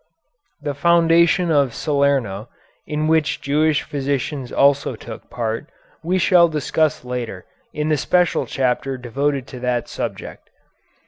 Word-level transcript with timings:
The 0.61 0.73
foundation 0.73 1.51
of 1.51 1.75
Salerno, 1.75 2.49
in 2.87 3.05
which 3.07 3.39
Jewish 3.39 3.83
physicians 3.83 4.51
also 4.51 4.95
took 4.95 5.29
part, 5.29 5.67
we 6.03 6.17
shall 6.17 6.47
discuss 6.47 7.05
later 7.05 7.45
in 7.71 7.89
the 7.89 7.97
special 7.97 8.47
chapter 8.47 8.97
devoted 8.97 9.45
to 9.49 9.59
that 9.59 9.87
subject. 9.87 10.49